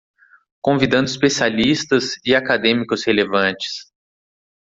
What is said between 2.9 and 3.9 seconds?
relevantes